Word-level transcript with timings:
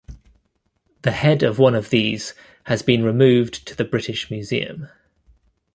The 1.03 1.11
head 1.11 1.43
of 1.43 1.59
one 1.59 1.75
of 1.75 1.91
these 1.91 2.33
has 2.63 2.81
been 2.81 3.03
removed 3.03 3.67
to 3.67 3.75
the 3.75 3.85
British 3.85 4.31
Museum. 4.31 4.87